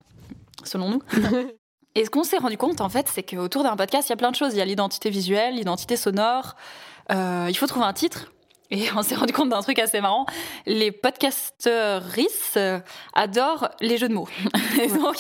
selon 0.65 0.91
nous. 0.91 1.03
Et 1.97 2.05
ce 2.05 2.11
qu'on 2.11 2.25
s'est 2.25 2.37
rendu 2.37 2.59
compte, 2.59 2.83
en 2.83 2.91
fait, 2.91 3.09
c'est 3.09 3.23
qu'autour 3.23 3.63
d'un 3.63 3.75
podcast, 3.75 4.09
il 4.09 4.13
y 4.13 4.15
a 4.15 4.17
plein 4.17 4.31
de 4.31 4.37
choses. 4.37 4.53
Il 4.53 4.59
y 4.59 4.61
a 4.61 4.67
l'identité 4.67 5.09
visuelle, 5.09 5.55
l'identité 5.55 5.97
sonore. 5.97 6.55
Euh, 7.11 7.47
il 7.49 7.57
faut 7.57 7.67
trouver 7.67 7.87
un 7.87 7.95
titre. 7.95 8.33
Et 8.71 8.85
on 8.97 9.03
s'est 9.03 9.15
rendu 9.15 9.33
compte 9.33 9.49
d'un 9.51 9.63
truc 9.63 9.79
assez 9.79 10.01
marrant. 10.01 10.27
Les 10.67 10.91
podcasteuristes 10.91 12.57
euh, 12.57 12.79
adorent 13.15 13.69
les 13.81 13.97
jeux 13.97 14.09
de 14.09 14.15
mots. 14.15 14.29
Et 14.83 14.89
donc, 14.89 15.17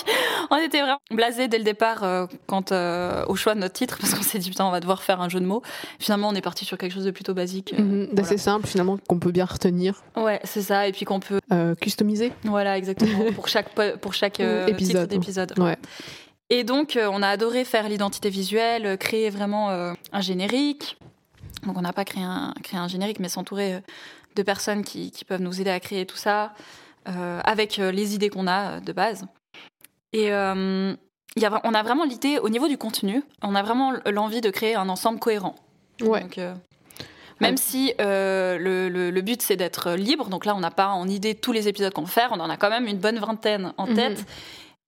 on 0.50 0.56
était 0.56 0.80
vraiment 0.80 0.98
blasés 1.10 1.48
dès 1.48 1.58
le 1.58 1.64
départ 1.64 2.02
euh, 2.04 2.26
quant 2.46 2.64
euh, 2.72 3.24
au 3.28 3.36
choix 3.36 3.54
de 3.54 3.60
notre 3.60 3.74
titre, 3.74 3.98
parce 4.00 4.14
qu'on 4.14 4.22
s'est 4.22 4.38
dit, 4.38 4.50
putain, 4.50 4.66
on 4.66 4.70
va 4.70 4.80
devoir 4.80 5.02
faire 5.02 5.20
un 5.20 5.28
jeu 5.28 5.40
de 5.40 5.46
mots. 5.46 5.62
Finalement, 5.98 6.28
on 6.28 6.34
est 6.34 6.40
parti 6.40 6.64
sur 6.64 6.76
quelque 6.78 6.92
chose 6.92 7.04
de 7.04 7.10
plutôt 7.10 7.34
basique. 7.34 7.72
euh, 7.78 7.82
Mhm. 7.82 8.08
D'assez 8.12 8.38
simple, 8.38 8.66
finalement, 8.66 8.98
qu'on 9.08 9.18
peut 9.18 9.30
bien 9.32 9.44
retenir, 9.44 10.02
Ouais, 10.16 10.40
c'est 10.44 10.62
ça. 10.62 10.88
Et 10.88 10.92
puis 10.92 11.04
qu'on 11.04 11.20
peut. 11.20 11.40
euh, 11.52 11.74
customiser. 11.76 12.32
Voilà, 12.44 12.76
exactement. 12.76 13.18
pour 13.34 13.48
chaque, 13.48 13.68
po- 13.74 13.96
pour 14.00 14.14
chaque 14.14 14.40
Épisode. 14.40 14.76
titre 14.78 15.04
d'épisode. 15.06 15.54
Ouais. 15.58 15.76
Et 16.50 16.64
donc, 16.64 16.98
on 17.00 17.22
a 17.22 17.28
adoré 17.28 17.64
faire 17.64 17.88
l'identité 17.88 18.30
visuelle, 18.30 18.96
créer 18.98 19.30
vraiment 19.30 19.70
un 19.70 20.20
générique. 20.20 20.96
Donc, 21.66 21.76
on 21.76 21.82
n'a 21.82 21.92
pas 21.92 22.04
créé 22.04 22.22
un, 22.22 22.54
créé 22.62 22.78
un 22.78 22.88
générique, 22.88 23.20
mais 23.20 23.28
s'entourer 23.28 23.74
euh, 23.74 23.80
de 24.36 24.42
personnes 24.42 24.82
qui, 24.84 25.10
qui 25.10 25.24
peuvent 25.24 25.40
nous 25.42 25.60
aider 25.60 25.70
à 25.70 25.80
créer 25.80 26.06
tout 26.06 26.16
ça, 26.16 26.52
euh, 27.08 27.40
avec 27.44 27.78
euh, 27.78 27.90
les 27.90 28.14
idées 28.14 28.28
qu'on 28.30 28.46
a 28.46 28.80
de 28.80 28.92
base. 28.92 29.26
Et 30.12 30.32
euh, 30.32 30.94
il 31.36 31.42
y 31.42 31.46
a, 31.46 31.60
on 31.64 31.74
a 31.74 31.82
vraiment 31.82 32.04
l'idée, 32.04 32.38
au 32.38 32.48
niveau 32.48 32.68
du 32.68 32.78
contenu, 32.78 33.22
on 33.42 33.54
a 33.54 33.62
vraiment 33.62 33.92
l'envie 34.06 34.40
de 34.40 34.50
créer 34.50 34.74
un 34.74 34.88
ensemble 34.88 35.18
cohérent. 35.18 35.54
Ouais. 36.00 36.20
Donc, 36.22 36.38
euh, 36.38 36.54
même 37.40 37.56
si 37.58 37.92
le, 37.98 38.88
le- 38.88 39.10
le 39.10 39.20
but 39.20 39.42
c'est 39.42 39.56
d'être 39.56 39.92
libre, 39.92 40.28
donc 40.30 40.46
là 40.46 40.54
on 40.54 40.60
n'a 40.60 40.70
pas 40.70 40.88
en 40.88 41.06
idée 41.06 41.34
tous 41.34 41.52
les 41.52 41.68
épisodes 41.68 41.92
qu'on 41.92 42.02
va 42.02 42.08
faire, 42.08 42.30
on 42.32 42.40
en 42.40 42.48
a 42.48 42.56
quand 42.56 42.70
même 42.70 42.86
une 42.86 42.96
bonne 42.98 43.18
vingtaine 43.18 43.74
en 43.76 43.86
Mhm. 43.86 43.94
tête. 43.94 44.26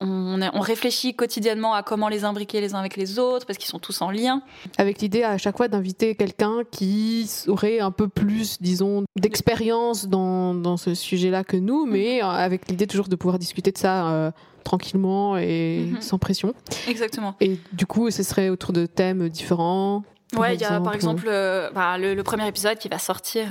On, 0.01 0.61
réfléchit 0.61 1.15
quotidiennement 1.15 1.75
à 1.75 1.83
comment 1.83 2.09
les 2.09 2.25
imbriquer 2.25 2.61
les 2.61 2.75
uns 2.75 2.79
avec 2.79 2.97
les 2.97 3.19
autres 3.19 3.47
parce 3.47 3.59
qu'ils 3.59 3.69
sont 3.69 3.81
tous 3.81 4.01
en 4.01 4.11
lien. 4.13 4.43
Avec 4.77 5.01
l'idée 5.01 5.25
à 5.25 5.39
chaque 5.39 5.57
fois 5.57 5.67
d'inviter 5.67 6.15
quelqu'un 6.15 6.59
qui 6.71 7.29
aurait 7.49 7.81
un 7.81 7.91
peu 7.91 8.07
plus, 8.07 8.61
disons, 8.63 9.05
d'expérience 9.17 10.07
dans, 10.07 10.55
dans 10.55 10.77
ce 10.77 10.95
sujet-là 10.95 11.43
que 11.43 11.57
nous, 11.57 11.85
Mhm. 11.87 11.93
mais 11.93 12.23
euh, 12.23 12.27
avec 12.29 12.69
l'idée 12.69 12.87
toujours 12.87 13.09
de 13.09 13.17
pouvoir 13.17 13.39
discuter 13.41 13.73
de 13.73 13.79
ça 13.79 14.09
euh, 14.11 14.31
tranquillement 14.63 15.37
et 15.37 15.89
Mhm. 15.91 16.01
sans 16.01 16.19
pression. 16.19 16.55
Exactement. 16.87 17.35
Et 17.41 17.59
du 17.73 17.87
coup, 17.87 18.11
ce 18.13 18.23
serait 18.23 18.51
autour 18.51 18.73
de 18.73 18.87
thèmes 18.87 19.29
différents. 19.29 20.05
Ouais, 20.37 20.55
il 20.55 20.61
y 20.61 20.65
a 20.65 20.79
par 20.81 20.95
exemple, 20.95 21.25
euh, 21.27 21.71
bah, 21.73 21.99
le, 21.99 22.15
le 22.15 22.23
premier 22.23 22.47
épisode 22.47 22.79
qui 22.79 22.89
va 22.89 22.99
sortir 22.99 23.49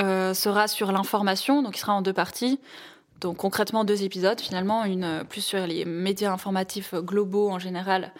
euh, 0.00 0.34
sera 0.34 0.66
sur 0.68 0.90
l'information, 0.92 1.62
donc 1.62 1.76
il 1.76 1.80
sera 1.80 1.94
en 1.94 2.02
deux 2.02 2.12
parties. 2.12 2.58
Donc 3.20 3.36
concrètement 3.38 3.84
deux 3.84 4.02
épisodes 4.02 4.40
finalement, 4.40 4.84
une 4.84 5.04
euh, 5.04 5.24
plus 5.24 5.40
sur 5.40 5.66
les 5.66 5.84
médias 5.84 6.32
informatifs 6.32 6.94
globaux 6.94 7.48
en 7.50 7.58
général, 7.58 8.12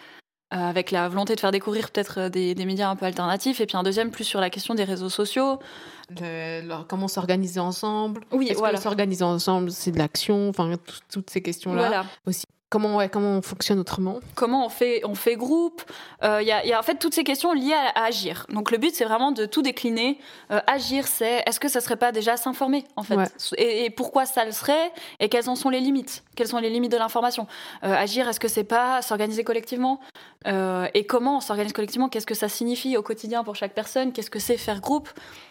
euh, 0.53 0.57
avec 0.57 0.91
la 0.91 1.09
volonté 1.09 1.35
de 1.35 1.39
faire 1.39 1.51
découvrir 1.51 1.91
peut-être 1.91 2.19
euh, 2.21 2.29
des, 2.29 2.55
des 2.55 2.65
médias 2.65 2.89
un 2.89 2.95
peu 2.95 3.05
alternatifs, 3.05 3.59
et 3.61 3.65
puis 3.65 3.77
un 3.77 3.83
deuxième 3.83 4.11
plus 4.11 4.23
sur 4.23 4.39
la 4.39 4.49
question 4.49 4.73
des 4.73 4.83
réseaux 4.83 5.09
sociaux. 5.09 5.59
le- 6.19 6.83
comment 6.87 7.07
s'organiser 7.07 7.59
ensemble. 7.59 8.21
Oui, 8.31 8.47
Est-ce 8.47 8.59
voilà. 8.59 8.77
que 8.77 8.83
s'organiser 8.83 9.23
ensemble, 9.23 9.71
c'est 9.71 9.91
de 9.91 9.97
l'action? 9.97 10.49
Enfin, 10.49 10.71
tout- 10.77 10.95
toutes 11.11 11.29
ces 11.29 11.41
questions-là. 11.41 11.87
Voilà. 11.87 12.05
Aussi, 12.27 12.45
comment, 12.69 12.97
ouais, 12.97 13.09
comment 13.09 13.37
on 13.37 13.41
fonctionne 13.41 13.79
autrement. 13.79 14.19
Comment 14.35 14.65
on 14.65 14.69
fait, 14.69 15.01
on 15.05 15.15
fait 15.15 15.35
groupe. 15.35 15.83
Il 16.23 16.47
y, 16.47 16.51
a, 16.51 16.65
y, 16.65 16.73
a, 16.73 16.79
en 16.79 16.83
fait 16.83 16.95
toutes 16.95 17.13
ces 17.13 17.23
questions 17.23 17.53
liées 17.53 17.73
à, 17.73 18.03
agir. 18.03 18.45
Donc 18.49 18.71
le 18.71 18.77
but, 18.77 18.93
c'est 18.93 19.05
vraiment 19.05 19.31
de 19.31 19.45
tout 19.45 19.61
décliner. 19.61 20.19
agir, 20.49 21.07
c'est 21.07 21.43
est-ce 21.45 21.59
que 21.59 21.69
ça 21.69 21.81
serait 21.81 21.95
pas 21.95 22.11
déjà 22.11 22.37
s'informer 22.37 22.83
en 22.95 23.03
fait 23.03 23.15
et, 23.57 23.85
et, 23.85 23.89
pourquoi 23.89 24.25
ça 24.25 24.45
le 24.45 24.51
serait 24.51 24.91
Et 25.19 25.29
quelles 25.29 25.49
en 25.49 25.55
sont 25.55 25.69
les 25.69 25.79
limites? 25.79 26.23
Quelles 26.35 26.47
sont 26.47 26.59
les 26.59 26.69
limites 26.69 26.91
de 26.91 26.97
l'information? 26.97 27.47
Agir, 27.81 28.27
est-ce 28.27 28.39
que 28.39 28.47
c'est 28.47 28.63
pas 28.63 29.01
s'organiser 29.01 29.43
collectivement? 29.43 29.99
Et 30.45 31.05
comment 31.07 31.37
on 31.37 31.41
s'organise 31.41 31.73
collectivement? 31.73 32.09
Qu'est-ce 32.09 32.27
que 32.27 32.35
ça 32.35 32.49
signifie 32.49 32.97
au 32.97 33.03
quotidien 33.03 33.43
pour 33.43 33.55
chaque 33.55 33.73
personne? 33.73 34.11
Qu'est-ce 34.11 34.29
que 34.29 34.39
c'est 34.39 34.57
faire 34.57 34.81
groupe 34.81 35.09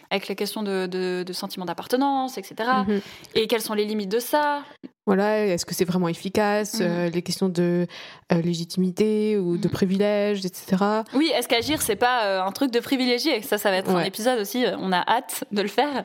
avec 0.09 0.27
les 0.27 0.35
questions 0.35 0.63
de, 0.63 0.87
de, 0.87 1.33
sentiment 1.33 1.65
d'appartenance, 1.65 2.37
etc. 2.37 2.69
Mhm. 2.87 3.01
Et 3.35 3.47
quelles 3.47 3.61
sont 3.61 3.73
les 3.73 3.85
limites 3.85 4.09
de 4.09 4.19
ça? 4.19 4.63
Voilà, 5.05 5.45
est-ce 5.45 5.65
que 5.65 5.75
c'est 5.75 5.85
vraiment 5.85 6.07
efficace 6.07 6.79
mhm. 6.79 6.87
euh, 6.87 7.09
Les 7.09 7.21
questions 7.21 7.47
de 7.47 7.85
euh, 8.31 8.41
légitimité 8.41 9.37
ou 9.37 9.57
de 9.57 9.67
mhm. 9.67 9.73
privilège, 9.73 10.45
etc. 10.45 10.83
Oui, 11.13 11.31
est-ce 11.35 11.47
qu'agir, 11.47 11.81
c'est 11.81 11.95
pas 11.95 12.25
euh, 12.25 12.41
un 12.41 12.51
truc 12.51 12.71
de 12.71 12.79
privilégié 12.79 13.41
Ça, 13.41 13.57
ça 13.57 13.69
va 13.69 13.77
être 13.77 13.91
un 13.91 14.03
épisode 14.03 14.39
aussi, 14.39 14.65
on 14.79 14.91
a 14.91 15.03
hâte 15.07 15.43
de 15.51 15.61
le 15.61 15.67
faire. 15.67 16.03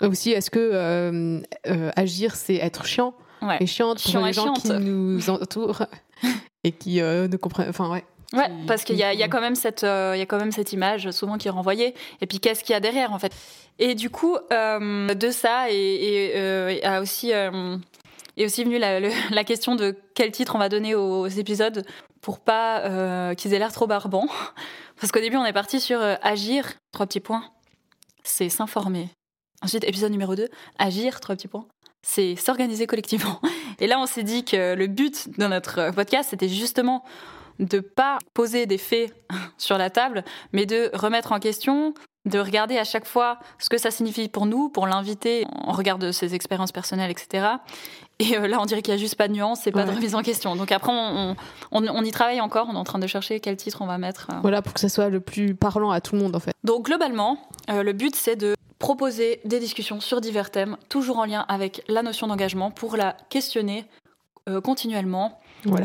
Aussi, 0.00 0.30
est-ce 0.30 0.50
que 0.50 1.42
agir, 1.96 2.34
c'est 2.34 2.56
être 2.56 2.86
chiant 2.86 3.14
et 3.58 3.66
chiante 3.66 4.02
pour 4.10 4.24
les 4.24 4.32
gens 4.32 4.52
qui 4.54 4.70
nous 4.70 5.28
entourent 5.30 5.84
et 6.64 6.72
qui 6.72 7.00
ne 7.00 7.36
comprennent... 7.36 7.68
Enfin, 7.68 7.90
ouais. 7.90 8.04
Ouais, 8.32 8.48
parce 8.68 8.84
qu'il 8.84 8.96
y, 8.96 9.02
a 9.02 9.28
quand 9.28 9.40
même 9.40 9.56
cette, 9.56 9.82
euh, 9.82 10.12
il 10.14 10.20
y 10.20 10.22
a 10.22 10.26
quand 10.26 10.38
même 10.38 10.52
cette 10.52 10.72
image 10.72 11.10
souvent 11.10 11.36
qui 11.36 11.48
est 11.48 11.50
renvoyée. 11.50 11.94
Et 12.20 12.26
puis 12.26 12.38
qu'est-ce 12.38 12.62
qu'il 12.62 12.72
y 12.72 12.76
a 12.76 12.80
derrière 12.80 13.12
en 13.12 13.18
fait? 13.18 13.32
Et 13.80 13.96
du 13.96 14.08
coup, 14.08 14.36
euh, 14.52 15.14
de 15.14 15.30
ça 15.30 15.66
et, 15.70 16.32
euh, 16.36 16.78
a 16.84 17.00
aussi 17.00 17.32
est 18.42 18.46
aussi 18.46 18.64
venue 18.64 18.78
la, 19.30 19.44
question 19.44 19.76
de 19.76 19.96
quel 20.14 20.30
titre 20.32 20.54
on 20.54 20.58
va 20.58 20.68
donner 20.68 20.94
aux, 20.94 21.26
épisodes 21.26 21.84
pour 22.20 22.40
pas 22.40 23.34
qu'ils 23.34 23.54
aient 23.54 23.58
l'air 23.58 23.72
trop 23.72 23.86
barbants. 23.86 24.28
Parce 25.00 25.12
qu'au 25.12 25.20
début, 25.20 25.36
on 25.36 25.44
est 25.44 25.52
parti 25.52 25.80
sur 25.80 26.00
agir, 26.22 26.74
trois 26.92 27.06
petits 27.06 27.20
points, 27.20 27.44
c'est 28.22 28.50
s'informer. 28.50 29.08
Ensuite, 29.62 29.84
épisode 29.84 30.10
numéro 30.10 30.34
2, 30.34 30.48
agir, 30.78 31.20
trois 31.20 31.36
petits 31.36 31.48
points, 31.48 31.66
c'est 32.02 32.36
s'organiser 32.36 32.86
collectivement. 32.86 33.40
Et 33.80 33.86
là, 33.86 33.98
on 33.98 34.06
s'est 34.06 34.22
dit 34.22 34.44
que 34.44 34.74
le 34.74 34.86
but 34.86 35.38
de 35.38 35.46
notre 35.46 35.90
podcast, 35.94 36.30
c'était 36.30 36.48
justement 36.48 37.04
de 37.58 37.80
pas 37.80 38.18
poser 38.32 38.66
des 38.66 38.78
faits 38.78 39.12
sur 39.58 39.76
la 39.76 39.90
table, 39.90 40.24
mais 40.52 40.64
de 40.64 40.90
remettre 40.94 41.32
en 41.32 41.38
question, 41.38 41.92
de 42.26 42.38
regarder 42.38 42.76
à 42.76 42.84
chaque 42.84 43.06
fois 43.06 43.38
ce 43.58 43.70
que 43.70 43.78
ça 43.78 43.90
signifie 43.90 44.28
pour 44.28 44.46
nous, 44.46 44.68
pour 44.68 44.86
l'inviter, 44.86 45.46
en 45.52 45.72
regard 45.72 45.98
de 45.98 46.12
ses 46.12 46.34
expériences 46.34 46.72
personnelles, 46.72 47.10
etc. 47.10 47.46
Et 48.18 48.36
euh, 48.36 48.46
là, 48.46 48.58
on 48.60 48.66
dirait 48.66 48.82
qu'il 48.82 48.92
n'y 48.92 49.00
a 49.00 49.02
juste 49.02 49.14
pas 49.14 49.28
de 49.28 49.32
nuance 49.32 49.66
et 49.66 49.72
pas 49.72 49.84
de 49.84 49.90
remise 49.90 50.14
en 50.14 50.22
question. 50.22 50.54
Donc 50.54 50.70
après, 50.72 50.92
on, 50.92 52.04
y 52.04 52.10
travaille 52.10 52.40
encore, 52.40 52.68
on 52.70 52.74
est 52.74 52.78
en 52.78 52.84
train 52.84 52.98
de 52.98 53.06
chercher 53.06 53.40
quel 53.40 53.56
titre 53.56 53.80
on 53.80 53.86
va 53.86 53.96
mettre. 53.96 54.28
Euh. 54.30 54.36
Voilà, 54.42 54.60
pour 54.60 54.74
que 54.74 54.80
ça 54.80 54.90
soit 54.90 55.08
le 55.08 55.20
plus 55.20 55.54
parlant 55.54 55.90
à 55.90 56.00
tout 56.00 56.14
le 56.14 56.20
monde, 56.20 56.36
en 56.36 56.40
fait. 56.40 56.52
Donc 56.62 56.84
globalement, 56.84 57.38
euh, 57.70 57.82
le 57.82 57.94
but, 57.94 58.14
c'est 58.14 58.36
de 58.36 58.54
proposer 58.78 59.40
des 59.46 59.58
discussions 59.58 60.00
sur 60.00 60.20
divers 60.20 60.50
thèmes, 60.50 60.76
toujours 60.90 61.18
en 61.18 61.24
lien 61.24 61.46
avec 61.48 61.82
la 61.88 62.02
notion 62.02 62.26
d'engagement, 62.26 62.70
pour 62.70 62.96
la 62.96 63.16
questionner 63.28 63.86
continuellement 64.64 65.38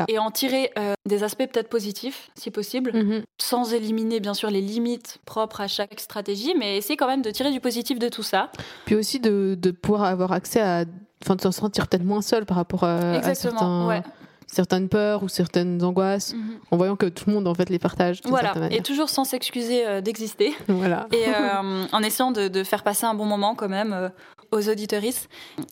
et 0.08 0.18
en 0.18 0.30
tirer 0.30 0.70
euh, 0.78 0.94
des 1.06 1.22
aspects 1.22 1.46
peut-être 1.46 1.68
positifs, 1.68 2.30
si 2.34 2.50
possible, 2.50 2.92
mhm. 2.92 3.22
sans 3.38 3.72
éliminer 3.72 4.20
bien 4.20 4.34
sûr 4.34 4.50
les 4.50 4.60
limites 4.60 5.18
propres 5.24 5.60
à 5.60 5.68
chaque 5.68 5.98
stratégie, 6.00 6.54
mais 6.58 6.76
essayer 6.76 6.96
quand 6.96 7.06
même 7.06 7.22
de 7.22 7.30
tirer 7.30 7.52
du 7.52 7.60
positif 7.60 7.98
de 7.98 8.08
tout 8.08 8.22
ça. 8.22 8.50
Puis 8.84 8.94
aussi 8.94 9.20
de, 9.20 9.56
de 9.60 9.70
pouvoir 9.70 10.04
avoir 10.04 10.32
accès 10.32 10.60
à, 10.60 10.84
enfin 11.24 11.36
de 11.36 11.40
se 11.40 11.50
sentir 11.50 11.88
peut-être 11.88 12.04
moins 12.04 12.22
seul 12.22 12.46
par 12.46 12.56
rapport 12.56 12.84
à, 12.84 13.34
certains, 13.34 14.02
certaines 14.46 14.88
peurs 14.88 15.22
ou 15.22 15.28
certaines 15.28 15.82
angoisses, 15.82 16.34
mhm. 16.34 16.58
en 16.70 16.76
voyant 16.76 16.96
que 16.96 17.06
tout 17.06 17.24
le 17.28 17.34
monde 17.34 17.48
en 17.48 17.54
fait 17.54 17.68
les 17.68 17.78
partage. 17.78 18.20
Voilà, 18.24 18.54
et 18.70 18.80
toujours 18.80 19.08
sans 19.08 19.24
s'excuser 19.24 19.86
euh, 19.86 20.00
d'exister. 20.00 20.54
Voilà. 20.68 21.06
Et 21.12 21.24
euh, 21.26 21.86
en 21.90 22.02
essayant 22.02 22.30
de, 22.30 22.48
de, 22.48 22.62
faire 22.62 22.82
passer 22.82 23.06
un 23.06 23.14
bon 23.14 23.24
moment 23.24 23.54
quand 23.54 23.68
même 23.68 23.92
euh, 23.92 24.08
aux 24.52 24.68
auditoristes. 24.68 25.28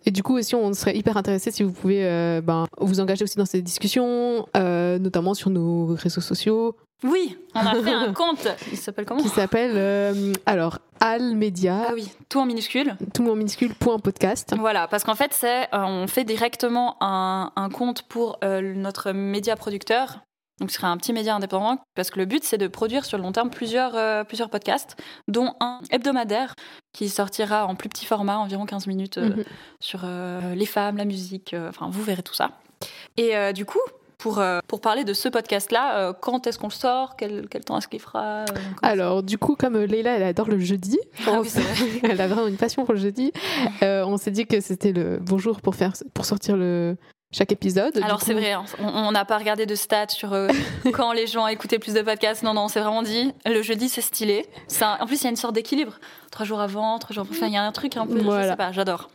Et 0.07 0.11
du 0.11 0.23
coup 0.23 0.37
aussi, 0.37 0.54
on 0.54 0.73
serait 0.73 0.97
hyper 0.97 1.16
intéressé 1.16 1.50
si 1.50 1.62
vous 1.62 1.73
pouvez 1.73 2.02
ben, 2.43 2.66
vous 2.78 3.00
engager 3.00 3.25
aussi 3.25 3.37
dans 3.37 3.47
ces 3.47 3.62
discussions, 3.62 4.47
notamment 4.54 5.35
sur 5.35 5.50
nos 5.50 5.95
réseaux 5.95 6.21
sociaux. 6.21 6.76
Oui, 7.04 7.37
on 7.54 7.61
a 7.61 7.75
fait 7.83 7.93
un 7.93 8.12
compte. 8.14 8.49
Il 8.73 8.78
s'appelle 8.78 9.04
comment? 9.04 9.23
Qui 9.23 9.28
s'appelle 9.28 9.73
euh, 9.75 10.33
alors 10.47 10.78
Al 11.00 11.37
Media. 11.37 11.87
Ah 11.88 11.93
oui, 11.95 12.11
tout 12.31 12.38
en 12.38 12.47
minuscule. 12.47 12.97
Tout 13.12 13.28
en 13.28 13.37
minuscule. 13.37 13.75
Point 13.75 13.99
podcast. 13.99 14.54
Voilà, 14.59 14.88
parce 14.88 15.04
qu'en 15.04 15.14
fait, 15.14 15.33
c'est 15.35 15.64
euh, 15.75 15.85
on 15.85 16.07
fait 16.07 16.25
directement 16.25 16.97
un, 17.00 17.69
compte 17.73 18.02
pour 18.02 18.38
euh, 18.43 18.75
notre 18.75 19.12
média 19.12 19.54
producteur. 19.54 20.21
Donc, 20.61 20.70
ce 20.70 20.76
serait 20.76 20.87
un 20.87 20.96
petit 20.96 21.12
média 21.12 21.34
indépendant, 21.34 21.78
parce 21.94 22.11
que 22.11 22.18
le 22.18 22.26
but, 22.26 22.44
c'est 22.44 22.58
de 22.58 22.68
produire 22.68 23.04
sur 23.04 23.18
le 23.18 23.25
long 23.25 23.32
terme 23.32 23.50
plusieurs, 23.50 24.25
plusieurs 24.26 24.50
podcasts, 24.50 24.96
dont 25.26 25.54
un 25.61 25.80
hebdomadaire 25.90 26.54
qui 26.92 27.08
sortira 27.08 27.66
en 27.66 27.75
plus 27.75 27.88
petit 27.88 28.06
format, 28.06 28.38
environ 28.38 28.64
15 28.64 28.87
minutes, 28.87 29.18
mhm. 29.18 29.42
sur 29.80 30.06
les 30.54 30.66
femmes, 30.66 30.96
la 30.96 31.04
musique, 31.04 31.56
enfin, 31.68 31.88
vous 31.90 32.02
verrez 32.04 32.23
tout 32.23 32.34
ça. 32.34 32.52
Et 33.16 33.52
du 33.52 33.64
coup, 33.64 33.80
pour, 34.25 34.38
euh, 34.38 34.61
pour 34.68 34.80
parler 34.80 35.04
de 35.04 35.12
ce 35.12 35.28
podcast-là. 35.28 35.99
Euh, 35.99 36.12
quand 36.18 36.46
est-ce 36.46 36.58
qu'on 36.58 36.68
le 36.68 36.73
sort? 36.73 37.14
Quel, 37.16 37.46
quel, 37.50 37.62
temps 37.62 37.76
est-ce 37.76 37.88
qu'il 37.88 38.00
fera? 38.00 38.44
Euh, 38.44 38.44
Alors, 38.80 39.23
du 39.23 39.37
coup, 39.37 39.54
comme 39.54 39.78
Leila, 39.78 40.16
elle 40.16 40.23
adore 40.23 40.49
le 40.49 40.58
jeudi, 40.58 40.99
ah 41.26 41.42
elle 42.02 42.20
a 42.23 42.26
vraiment 42.26 42.49
une 42.49 42.56
passion 42.56 42.87
pour 42.87 42.94
le 42.94 43.00
jeudi, 43.00 43.32
on 43.82 44.16
s'est 44.16 44.30
dit 44.30 44.46
que 44.46 44.61
c'était 44.61 44.92
le 44.92 45.18
bonjour 45.20 45.61
pour, 45.61 45.75
faire, 45.75 45.92
pour 46.14 46.25
sortir 46.25 46.56
le, 46.56 46.96
chaque 47.35 47.53
épisode. 47.53 47.99
Alors 48.03 48.23
c'est 48.23 48.35
vrai, 48.35 48.53
hein. 48.53 48.64
on 48.81 49.12
n'a 49.12 49.25
pas 49.25 49.38
regardé 49.38 49.67
de 49.67 49.75
stats 49.75 50.09
sur 50.09 50.35
quand 50.93 51.12
les 51.12 51.26
gens 51.26 51.47
écoutaient 51.47 51.79
plus 51.79 51.95
de 51.95 52.03
podcasts. 52.03 52.43
Non, 52.43 52.55
non, 52.55 52.62
on 52.62 52.69
s'est 52.69 52.81
vraiment 52.81 53.03
dit, 53.03 53.33
le 53.45 53.62
jeudi 53.62 53.88
c'est 53.88 54.00
stylé. 54.00 54.47
en 54.81 55.07
plus, 55.07 55.21
il 55.21 55.25
y 55.25 55.26
a 55.26 55.31
une 55.31 55.37
sorte 55.37 55.55
d'équilibre. 55.55 55.99
Trois 56.31 56.47
jours 56.47 56.61
avant, 56.61 56.99
trois 56.99 57.14
jours. 57.14 57.26
Enfin, 57.31 57.47
il 57.47 57.53
y 57.53 57.57
a 57.57 57.62
un 57.62 57.73
truc 57.73 57.97
un 57.97 58.07
peu. 58.07 58.19
Je 58.19 58.49
sais 58.49 58.57
pas, 58.57 58.73
j'adore. 58.73 59.09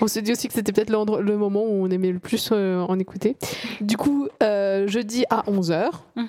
On 0.00 0.06
s'est 0.06 0.22
dit 0.22 0.32
aussi 0.32 0.48
que 0.48 0.54
c'était 0.54 0.72
peut-être 0.72 0.90
le 0.90 1.36
moment 1.36 1.62
où 1.62 1.84
on 1.84 1.90
aimait 1.90 2.12
le 2.12 2.18
plus 2.18 2.50
euh, 2.52 2.80
en 2.82 2.98
écouter. 2.98 3.36
Du 3.80 3.96
coup, 3.96 4.28
euh, 4.42 4.86
jeudi 4.86 5.24
à 5.30 5.42
11h. 5.42 5.90
Mhm. 6.16 6.28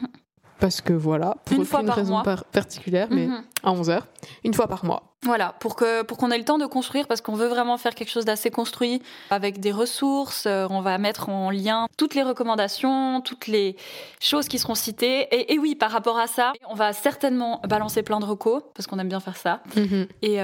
Parce 0.59 0.81
que 0.81 0.93
voilà, 0.93 1.37
pour 1.45 1.57
une 1.57 1.65
fois 1.65 1.83
par 1.83 1.95
raison 1.95 2.13
mois. 2.13 2.23
particulière, 2.51 3.07
mais 3.11 3.27
mhm. 3.27 3.43
à 3.63 3.71
11h, 3.71 4.01
une 4.43 4.53
fois 4.53 4.67
par 4.67 4.85
mois. 4.85 5.03
Voilà, 5.23 5.53
pour 5.59 5.75
que 5.75 6.03
pour 6.03 6.17
qu'on 6.17 6.31
ait 6.31 6.37
le 6.37 6.45
temps 6.45 6.57
de 6.57 6.65
construire, 6.65 7.07
parce 7.07 7.21
qu'on 7.21 7.35
veut 7.35 7.47
vraiment 7.47 7.77
faire 7.77 7.95
quelque 7.95 8.09
chose 8.09 8.25
d'assez 8.25 8.49
construit, 8.49 9.01
avec 9.29 9.59
des 9.59 9.71
ressources. 9.71 10.45
Euh, 10.45 10.67
on 10.69 10.81
va 10.81 10.97
mettre 10.97 11.29
en 11.29 11.49
lien 11.51 11.87
toutes 11.97 12.15
les 12.15 12.23
recommandations, 12.23 13.21
toutes 13.21 13.47
les 13.47 13.75
choses 14.19 14.47
qui 14.47 14.57
seront 14.59 14.75
citées. 14.75 15.27
Et, 15.51 15.59
oui, 15.59 15.75
par 15.75 15.91
rapport 15.91 16.17
à 16.17 16.27
ça, 16.27 16.53
on 16.69 16.75
va 16.75 16.93
certainement 16.93 17.61
balancer 17.67 18.03
plein 18.03 18.19
de 18.19 18.25
recos, 18.25 18.63
parce 18.73 18.87
qu'on 18.87 18.99
aime 18.99 19.09
bien 19.09 19.19
faire 19.19 19.37
ça. 19.37 19.61
Mhm. 19.75 20.07
Et, 20.21 20.37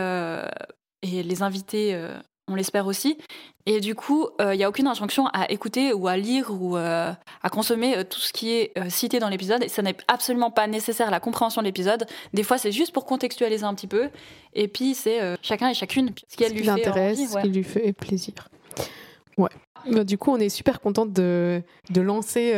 et 1.02 1.24
les 1.24 1.44
invités 1.44 1.96
on 2.48 2.56
l'espère 2.56 2.88
aussi. 2.88 3.18
Et 3.66 3.80
du 3.80 3.96
coup, 3.96 4.28
il 4.40 4.46
euh, 4.46 4.56
n'y 4.56 4.64
a 4.64 4.70
aucune 4.70 4.88
injonction 4.88 5.28
à 5.28 5.50
écouter 5.50 5.94
ou 5.94 6.08
à 6.08 6.18
lire 6.18 6.52
ou 6.52 6.76
euh, 6.76 7.12
à 7.42 7.50
consommer 7.50 7.98
euh, 7.98 8.04
tout 8.04 8.20
ce 8.20 8.34
qui 8.34 8.52
est 8.52 8.74
cité 8.90 9.20
dans 9.20 9.30
l'épisode. 9.30 9.64
Et 9.64 9.70
ça 9.70 9.82
n'est 9.82 9.96
absolument 10.08 10.52
pas 10.52 10.68
nécessaire 10.68 11.08
à 11.08 11.12
la 11.12 11.20
compréhension 11.20 11.62
de 11.62 11.68
l'épisode. 11.68 12.06
Des 12.34 12.44
fois, 12.44 12.58
c'est 12.58 12.72
juste 12.72 12.92
pour 12.92 13.06
contextualiser 13.06 13.64
un 13.64 13.74
petit 13.74 13.88
peu. 13.88 14.10
Et 14.54 14.68
puis, 14.68 14.94
c'est 14.94 15.20
chacun 15.42 15.70
et 15.70 15.74
chacune 15.74 16.12
ce 16.28 16.36
qui, 16.36 16.54
lui 16.54 16.70
intéresse, 16.70 17.32
ce 17.32 17.42
qui 17.42 17.50
lui 17.50 17.64
fait 17.64 17.94
plaisir. 17.94 18.34
Ouais. 19.38 19.50
Bah, 19.90 20.04
du 20.04 20.18
coup, 20.18 20.32
on 20.32 20.38
est 20.38 20.50
super 20.50 20.80
contente 20.80 21.12
de, 21.12 21.62
de 21.90 22.02
lancer 22.02 22.54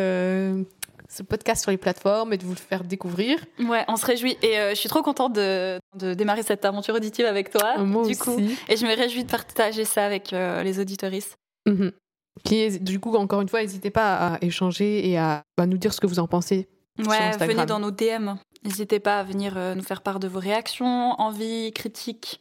ce 1.10 1.24
podcast 1.24 1.62
sur 1.62 1.72
les 1.72 1.78
plateformes 1.78 2.34
et 2.34 2.38
de 2.38 2.44
vous 2.44 2.52
le 2.52 2.58
faire 2.58 2.84
découvrir. 2.84 3.44
Ouais, 3.60 3.84
on 3.88 3.96
se 3.96 4.06
réjouit. 4.06 4.38
Et 4.42 4.58
euh, 4.58 4.70
je 4.72 4.76
suis 4.76 4.90
trop 4.90 5.02
contente 5.02 5.34
de, 5.34 5.80
de, 5.98 6.14
démarrer 6.14 6.44
cette 6.44 6.66
aventure 6.66 6.96
auditive 6.96 7.26
avec 7.26 7.52
toi. 7.52 7.78
Moi 7.78 8.04
du 8.04 8.12
aussi. 8.12 8.20
Coup. 8.20 8.40
Et 8.68 8.78
je 8.78 8.86
me 8.86 8.96
réjouis 8.96 9.24
de 9.24 9.30
partager 9.30 9.86
ça 9.86 10.06
avec 10.06 10.34
euh, 10.34 10.64
les 10.64 10.80
auditoristes. 10.80 11.38
Mhm. 11.66 11.92
Qui 12.44 12.80
du 12.80 13.00
coup, 13.00 13.16
encore 13.16 13.42
une 13.42 13.50
fois, 13.50 13.62
n'hésitez 13.62 13.92
pas 13.92 14.34
à 14.34 14.38
échanger 14.42 15.10
et 15.10 15.18
à, 15.18 15.44
bah, 15.58 15.66
nous 15.66 15.78
dire 15.78 15.94
ce 15.94 16.02
que 16.02 16.08
vous 16.08 16.20
en 16.20 16.28
pensez. 16.28 16.68
Ouais, 17.00 17.38
venez 17.38 17.66
dans 17.66 17.80
nos 17.80 17.92
DM. 17.92 18.36
N'hésitez 18.64 19.00
pas 19.00 19.20
à 19.20 19.24
venir 19.24 19.54
euh, 19.58 19.76
nous 19.76 19.84
faire 19.84 20.02
part 20.02 20.20
de 20.20 20.28
vos 20.28 20.40
réactions, 20.40 21.12
envies, 21.20 21.72
critiques. 21.74 22.40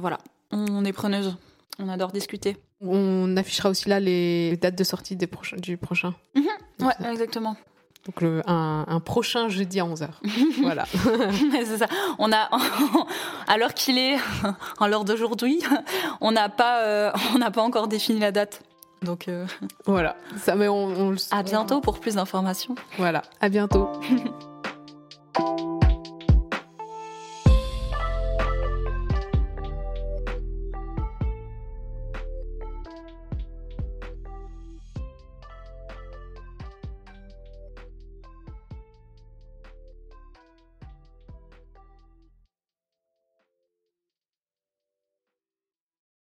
voilà, 0.00 0.18
on 0.50 0.84
est 0.84 0.92
preneuse. 0.92 1.36
On 1.78 1.88
adore 1.88 2.12
discuter. 2.12 2.56
On 2.80 3.36
affichera 3.36 3.70
aussi 3.70 3.88
là 3.88 3.98
les 3.98 4.56
dates 4.56 4.76
de 4.76 4.84
sortie 4.84 5.16
des 5.16 5.28
du 5.58 5.76
prochain. 5.76 6.14
Mhm. 6.34 6.86
Ouais, 6.86 7.10
exactement. 7.10 7.56
Donc 8.06 8.22
un, 8.46 9.00
prochain 9.00 9.48
jeudi 9.48 9.80
à 9.80 9.84
11h. 9.84 10.08
voilà. 10.62 10.84
c'est 11.64 11.78
ça. 11.78 11.86
On 12.18 12.32
a, 12.32 12.50
alors 13.48 13.72
qu'il 13.72 13.98
est, 13.98 14.16
à 14.80 14.88
l'heure 14.88 15.04
d'aujourd'hui, 15.04 15.60
on 16.20 16.32
n'a 16.32 16.48
pas, 16.48 16.80
euh, 16.80 17.12
on 17.34 17.38
n'a 17.38 17.50
pas 17.50 17.62
encore 17.62 17.88
défini 17.88 18.20
la 18.20 18.32
date. 18.32 18.62
Donc 19.02 19.28
euh, 19.28 19.46
voilà. 19.86 20.16
Ça, 20.38 20.54
mais 20.54 20.68
on, 20.68 21.14
à 21.30 21.42
bientôt 21.42 21.80
pour 21.80 21.98
plus 21.98 22.16
d'informations. 22.16 22.74
Voilà. 22.98 23.22
À 23.40 23.48
bientôt. 23.48 23.88